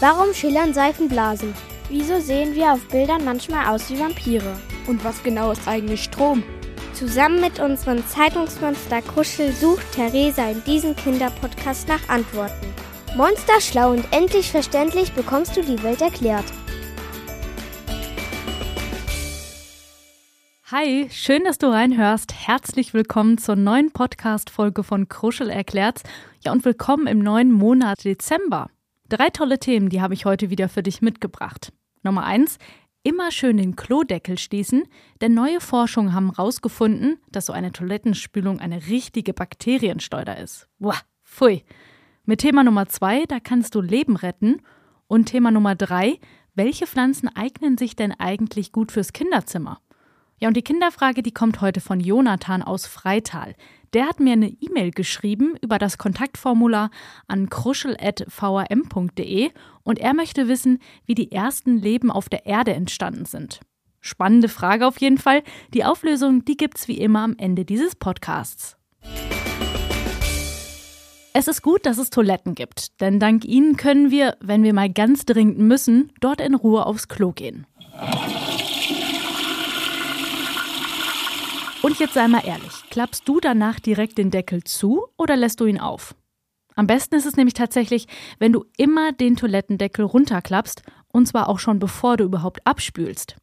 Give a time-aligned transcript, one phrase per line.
[0.00, 1.52] Warum schillern Seifenblasen?
[1.88, 4.56] Wieso sehen wir auf Bildern manchmal aus wie Vampire?
[4.86, 6.44] Und was genau ist eigentlich Strom?
[6.92, 12.72] Zusammen mit unserem Zeitungsmonster Kuschel sucht Theresa in diesem Kinderpodcast nach Antworten.
[13.16, 16.46] Monster schlau und endlich verständlich bekommst du die Welt erklärt.
[20.70, 22.34] Hi, schön, dass du reinhörst.
[22.46, 26.02] Herzlich willkommen zur neuen Podcast-Folge von Kruschel erklärt.
[26.44, 28.68] Ja, und willkommen im neuen Monat Dezember.
[29.08, 31.72] Drei tolle Themen, die habe ich heute wieder für dich mitgebracht.
[32.02, 32.58] Nummer eins,
[33.02, 34.84] immer schön den Klodeckel schließen,
[35.22, 40.68] denn neue Forschungen haben herausgefunden, dass so eine Toilettenspülung eine richtige Bakterienschleuder ist.
[40.78, 41.64] Boah, pfui.
[42.26, 44.60] Mit Thema Nummer zwei, da kannst du Leben retten.
[45.06, 46.20] Und Thema Nummer drei,
[46.54, 49.80] welche Pflanzen eignen sich denn eigentlich gut fürs Kinderzimmer?
[50.38, 53.54] Ja, und die Kinderfrage, die kommt heute von Jonathan aus Freital.
[53.94, 56.90] Der hat mir eine E-Mail geschrieben über das Kontaktformular
[57.26, 59.50] an kruschel.vrm.de
[59.82, 63.60] und er möchte wissen, wie die ersten Leben auf der Erde entstanden sind.
[64.00, 65.42] Spannende Frage auf jeden Fall.
[65.74, 68.76] Die Auflösung, die gibt's wie immer am Ende dieses Podcasts.
[71.32, 74.90] Es ist gut, dass es Toiletten gibt, denn dank ihnen können wir, wenn wir mal
[74.90, 77.66] ganz dringend müssen, dort in Ruhe aufs Klo gehen.
[81.82, 85.66] Und jetzt sei mal ehrlich, klappst du danach direkt den Deckel zu oder lässt du
[85.66, 86.14] ihn auf?
[86.74, 88.06] Am besten ist es nämlich tatsächlich,
[88.38, 93.36] wenn du immer den Toilettendeckel runterklappst und zwar auch schon bevor du überhaupt abspülst.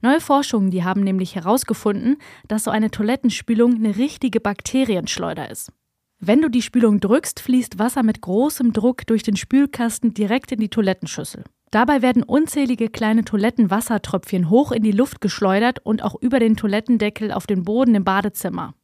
[0.00, 5.72] Neue Forschungen, die haben nämlich herausgefunden, dass so eine Toilettenspülung eine richtige Bakterienschleuder ist.
[6.20, 10.60] Wenn du die Spülung drückst, fließt Wasser mit großem Druck durch den Spülkasten direkt in
[10.60, 11.44] die Toilettenschüssel.
[11.70, 17.32] Dabei werden unzählige kleine Toilettenwassertröpfchen hoch in die Luft geschleudert und auch über den Toilettendeckel
[17.32, 18.74] auf den Boden im Badezimmer.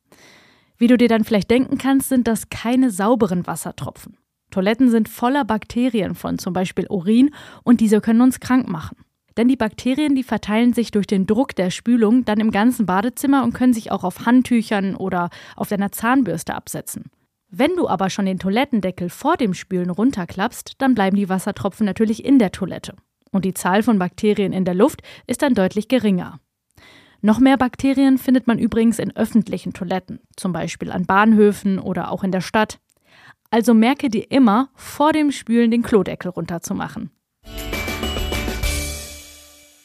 [0.77, 4.19] Wie du dir dann vielleicht denken kannst, sind das keine sauberen Wassertropfen.
[4.51, 7.31] Toiletten sind voller Bakterien von zum Beispiel Urin
[7.63, 8.99] und diese können uns krank machen.
[9.37, 13.43] Denn die Bakterien, die verteilen sich durch den Druck der Spülung dann im ganzen Badezimmer
[13.43, 17.11] und können sich auch auf Handtüchern oder auf deiner Zahnbürste absetzen.
[17.57, 22.25] Wenn du aber schon den Toilettendeckel vor dem Spülen runterklappst, dann bleiben die Wassertropfen natürlich
[22.25, 22.97] in der Toilette.
[23.31, 26.41] Und die Zahl von Bakterien in der Luft ist dann deutlich geringer.
[27.21, 32.25] Noch mehr Bakterien findet man übrigens in öffentlichen Toiletten, zum Beispiel an Bahnhöfen oder auch
[32.25, 32.81] in der Stadt.
[33.51, 37.13] Also merke dir immer, vor dem Spülen den Klodeckel runterzumachen.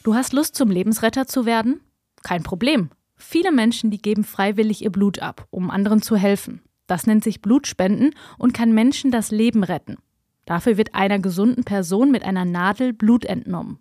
[0.02, 1.82] Du hast Lust, zum Lebensretter zu werden?
[2.24, 2.90] Kein Problem.
[3.14, 6.62] Viele Menschen, die geben freiwillig ihr Blut ab, um anderen zu helfen.
[6.90, 9.98] Das nennt sich Blutspenden und kann Menschen das Leben retten.
[10.44, 13.78] Dafür wird einer gesunden Person mit einer Nadel Blut entnommen.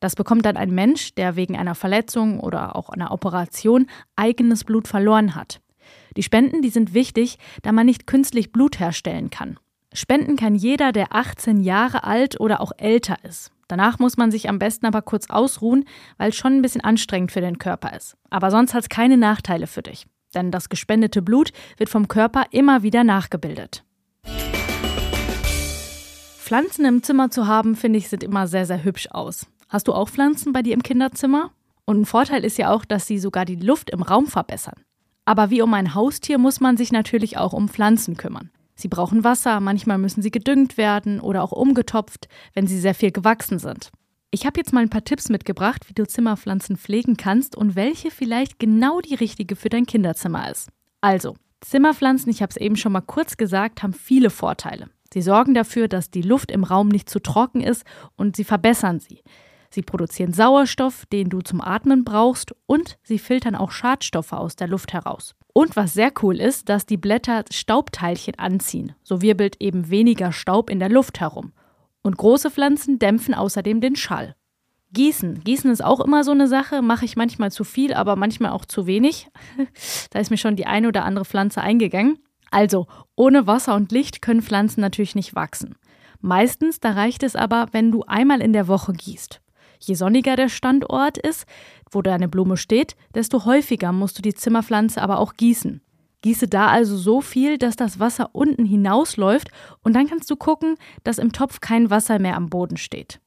[0.00, 3.86] Das bekommt dann ein Mensch, der wegen einer Verletzung oder auch einer Operation
[4.16, 5.62] eigenes Blut verloren hat.
[6.18, 9.58] Die Spenden, die sind wichtig, da man nicht künstlich Blut herstellen kann.
[9.94, 13.50] Spenden kann jeder, der 18 Jahre alt oder auch älter ist.
[13.66, 15.86] Danach muss man sich am besten aber kurz ausruhen,
[16.18, 18.18] weil es schon ein bisschen anstrengend für den Körper ist.
[18.28, 20.04] Aber sonst hat es keine Nachteile für dich
[20.34, 23.84] denn das gespendete Blut wird vom Körper immer wieder nachgebildet.
[26.38, 29.46] Pflanzen im Zimmer zu haben, finde ich, sieht immer sehr, sehr hübsch aus.
[29.68, 31.50] Hast du auch Pflanzen bei dir im Kinderzimmer?
[31.84, 34.84] Und ein Vorteil ist ja auch, dass sie sogar die Luft im Raum verbessern.
[35.24, 38.50] Aber wie um ein Haustier muss man sich natürlich auch um Pflanzen kümmern.
[38.74, 43.12] Sie brauchen Wasser, manchmal müssen sie gedüngt werden oder auch umgetopft, wenn sie sehr viel
[43.12, 43.90] gewachsen sind.
[44.34, 48.10] Ich habe jetzt mal ein paar Tipps mitgebracht, wie du Zimmerpflanzen pflegen kannst und welche
[48.10, 50.70] vielleicht genau die richtige für dein Kinderzimmer ist.
[51.02, 54.88] Also, Zimmerpflanzen, ich habe es eben schon mal kurz gesagt, haben viele Vorteile.
[55.12, 57.84] Sie sorgen dafür, dass die Luft im Raum nicht zu trocken ist
[58.16, 59.20] und sie verbessern sie.
[59.68, 64.66] Sie produzieren Sauerstoff, den du zum Atmen brauchst und sie filtern auch Schadstoffe aus der
[64.66, 65.34] Luft heraus.
[65.52, 68.94] Und was sehr cool ist, dass die Blätter Staubteilchen anziehen.
[69.02, 71.52] So wirbelt eben weniger Staub in der Luft herum.
[72.02, 74.34] Und große Pflanzen dämpfen außerdem den Schall.
[74.92, 75.42] Gießen.
[75.42, 78.66] Gießen ist auch immer so eine Sache, mache ich manchmal zu viel, aber manchmal auch
[78.66, 79.28] zu wenig.
[80.10, 82.18] da ist mir schon die eine oder andere Pflanze eingegangen.
[82.50, 82.86] Also,
[83.16, 85.76] ohne Wasser und Licht können Pflanzen natürlich nicht wachsen.
[86.20, 89.40] Meistens, da reicht es aber, wenn du einmal in der Woche gießt.
[89.80, 91.46] Je sonniger der Standort ist,
[91.90, 95.80] wo deine Blume steht, desto häufiger musst du die Zimmerpflanze aber auch gießen.
[96.22, 99.48] Gieße da also so viel, dass das Wasser unten hinausläuft
[99.82, 103.20] und dann kannst du gucken, dass im Topf kein Wasser mehr am Boden steht.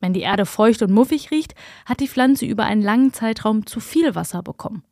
[0.00, 1.54] Wenn die Erde feucht und muffig riecht,
[1.84, 4.84] hat die Pflanze über einen langen Zeitraum zu viel Wasser bekommen.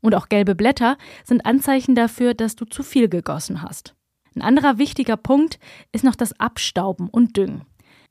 [0.00, 3.94] Und auch gelbe Blätter sind Anzeichen dafür, dass du zu viel gegossen hast.
[4.34, 5.58] Ein anderer wichtiger Punkt
[5.92, 7.62] ist noch das Abstauben und Düngen.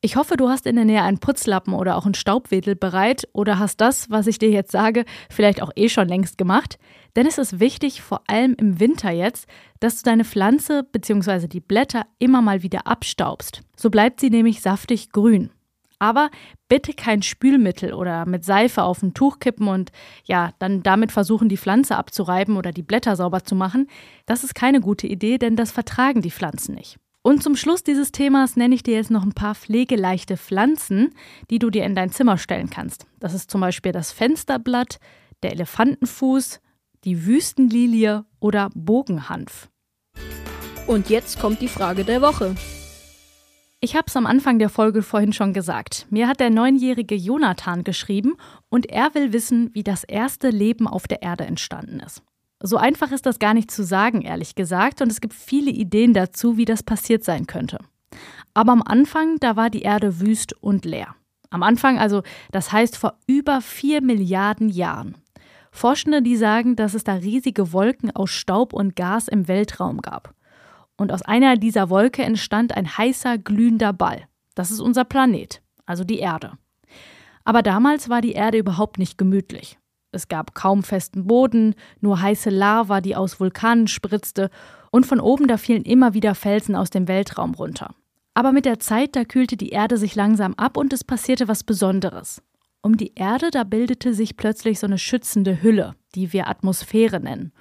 [0.06, 3.58] Ich hoffe, du hast in der Nähe einen Putzlappen oder auch einen Staubwedel bereit oder
[3.58, 6.78] hast das, was ich dir jetzt sage, vielleicht auch eh schon längst gemacht.
[7.16, 9.48] Denn es ist wichtig, vor allem im Winter jetzt,
[9.80, 11.48] dass du deine Pflanze bzw.
[11.48, 13.62] die Blätter immer mal wieder abstaubst.
[13.78, 15.52] So bleibt sie nämlich saftig grün.
[16.00, 16.32] Aber
[16.68, 19.94] bitte kein Spülmittel oder mit Seife auf ein Tuch kippen und
[20.26, 23.88] ja, dann damit versuchen, die Pflanze abzureiben oder die Blätter sauber zu machen.
[24.26, 27.00] Das ist keine gute Idee, denn das vertragen die Pflanzen nicht.
[27.25, 31.16] Und zum Schluss dieses Themas nenne ich dir jetzt noch ein paar pflegeleichte Pflanzen,
[31.50, 33.08] die du dir in dein Zimmer stellen kannst.
[33.22, 35.00] Das ist zum Beispiel das Fensterblatt,
[35.42, 36.60] der Elefantenfuß,
[37.06, 39.70] die Wüstenlilie oder Bogenhanf.
[40.86, 42.56] Und jetzt kommt die Frage der Woche.
[43.80, 46.08] Ich habe es am Anfang der Folge vorhin schon gesagt.
[46.10, 48.36] Mir hat der neunjährige Jonathan geschrieben
[48.70, 52.22] und er will wissen, wie das erste Leben auf der Erde entstanden ist.
[52.65, 56.13] So einfach ist das gar nicht zu sagen, ehrlich gesagt, und es gibt viele Ideen
[56.13, 57.77] dazu, wie das passiert sein könnte.
[58.54, 61.13] Aber am Anfang, da war die Erde wüst und leer.
[61.50, 65.18] Am Anfang, also das heißt vor über vier Milliarden Jahren.
[65.71, 70.33] Forschende, die sagen, dass es da riesige Wolken aus Staub und Gas im Weltraum gab.
[70.95, 74.24] Und aus einer dieser Wolke entstand ein heißer, glühender Ball.
[74.56, 76.54] Das ist unser Planet, also die Erde.
[77.44, 79.77] Aber damals war die Erde überhaupt nicht gemütlich.
[80.13, 84.50] Es gab kaum festen Boden, nur heiße Lava, die aus Vulkanen spritzte,
[84.92, 87.94] und von oben da fielen immer wieder Felsen aus dem Weltraum runter.
[88.36, 91.63] Aber mit der Zeit, da kühlte die Erde sich langsam ab und es passierte was
[91.63, 92.42] Besonderes.
[92.81, 97.51] Um die Erde, da bildete sich plötzlich so eine schützende Hülle, die wir Atmosphäre nennen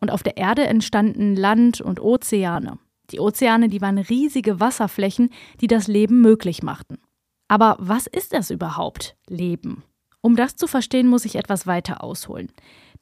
[0.00, 2.78] und auf der Erde entstanden Land und Ozeane.
[3.10, 5.30] Die Ozeane, die waren riesige Wasserflächen,
[5.60, 6.98] die das Leben möglich machten.
[7.48, 9.82] Aber was ist das überhaupt, Leben?
[10.22, 12.50] Um das zu verstehen, muss ich etwas weiter ausholen.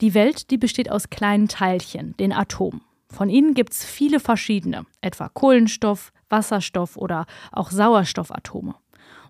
[0.00, 2.82] Die Welt, die besteht aus kleinen Teilchen, den Atomen.
[3.10, 8.74] Von ihnen gibt es viele verschiedene, etwa Kohlenstoff, Wasserstoff oder auch Sauerstoffatome.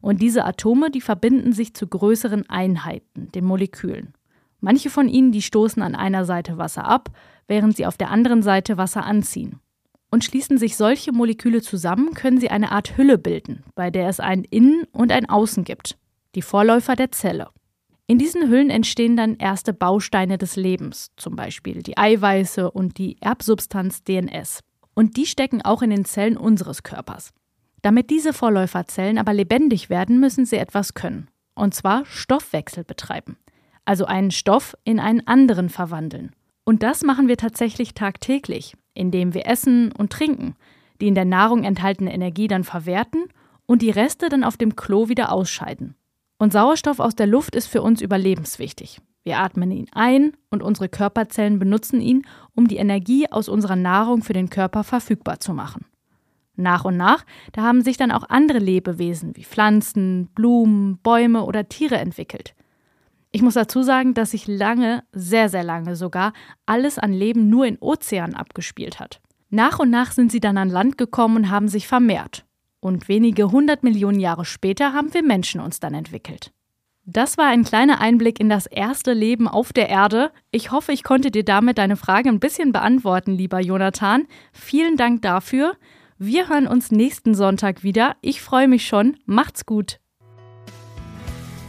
[0.01, 4.15] Und diese Atome, die verbinden sich zu größeren Einheiten, den Molekülen.
[4.61, 7.11] Manche von ihnen, die stoßen an einer Seite Wasser ab,
[7.47, 9.61] während sie auf der anderen Seite Wasser anziehen.
[10.11, 14.21] Und schließen sich solche Moleküle zusammen, können sie eine Art Hülle bilden, bei der es
[14.21, 15.99] ein Innen und ein Außen gibt,
[16.35, 17.51] die Vorläufer der Zelle.
[18.11, 23.19] In diesen Hüllen entstehen dann erste Bausteine des Lebens, zum Beispiel die Eiweiße und die
[23.21, 24.61] Erbsubstanz DNS.
[24.95, 27.35] Und die stecken auch in den Zellen unseres Körpers.
[27.83, 31.29] Damit diese Vorläuferzellen aber lebendig werden, müssen sie etwas können.
[31.55, 33.37] Und zwar Stoffwechsel betreiben.
[33.85, 36.35] Also einen Stoff in einen anderen verwandeln.
[36.65, 40.57] Und das machen wir tatsächlich tagtäglich, indem wir essen und trinken,
[41.03, 43.25] die in der Nahrung enthaltene Energie dann verwerten
[43.67, 45.95] und die Reste dann auf dem Klo wieder ausscheiden.
[46.39, 49.01] Und Sauerstoff aus der Luft ist für uns überlebenswichtig.
[49.25, 54.23] Wir atmen ihn ein und unsere Körperzellen benutzen ihn, um die Energie aus unserer Nahrung
[54.23, 55.85] für den Körper verfügbar zu machen.
[56.57, 61.69] Nach und nach, da haben sich dann auch andere Lebewesen wie Pflanzen, Blumen, Bäume oder
[61.69, 62.55] Tiere entwickelt.
[63.31, 66.33] Ich muss dazu sagen, dass sich lange, sehr, sehr lange sogar,
[66.67, 69.21] alles an Leben nur in Ozeanen abgespielt hat.
[69.51, 72.45] Nach und nach sind sie dann an Land gekommen und haben sich vermehrt.
[72.81, 76.53] Und wenige hundert Millionen Jahre später haben wir Menschen uns dann entwickelt.
[77.11, 80.31] Das war ein kleiner Einblick in das erste Leben auf der Erde.
[80.51, 84.27] Ich hoffe, ich konnte dir damit deine Frage ein bisschen beantworten, lieber Jonathan.
[84.53, 85.77] Vielen Dank dafür.
[86.19, 88.17] Wir hören uns nächsten Sonntag wieder.
[88.21, 89.17] Ich freue mich schon.
[89.25, 90.01] Macht's gut.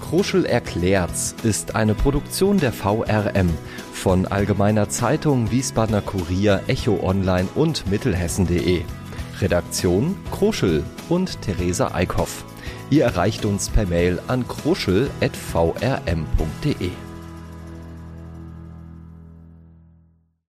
[0.01, 3.49] Kruschel erklärt's ist eine Produktion der VRM
[3.93, 8.83] von Allgemeiner Zeitung, Wiesbadener Kurier, Echo Online und Mittelhessen.de.
[9.41, 12.45] Redaktion Kruschel und Theresa Eickhoff.
[12.89, 17.08] Ihr erreicht uns per Mail an kruschel.vrm.de.